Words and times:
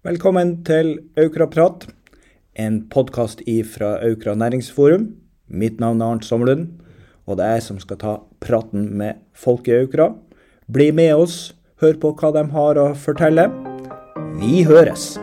Velkommen 0.00 0.62
til 0.64 0.94
Aukraprat, 1.20 1.82
en 2.56 2.78
podkast 2.88 3.42
fra 3.68 3.98
Aukra 4.00 4.32
næringsforum. 4.32 5.10
Mitt 5.52 5.76
navn 5.78 6.00
er 6.00 6.14
Arnt 6.14 6.24
Sommerlund, 6.24 6.80
og 7.26 7.36
det 7.36 7.44
er 7.44 7.52
jeg 7.58 7.66
som 7.66 7.78
skal 7.84 8.00
ta 8.00 8.16
praten 8.40 8.96
med 8.96 9.20
folk 9.36 9.68
i 9.68 9.76
Aukra. 9.82 10.14
Bli 10.72 10.90
med 10.90 11.12
oss, 11.20 11.52
hør 11.84 12.00
på 12.00 12.16
hva 12.16 12.32
de 12.32 12.48
har 12.48 12.80
å 12.80 12.94
fortelle. 12.96 13.50
Vi 14.40 14.64
høres! 14.64 15.18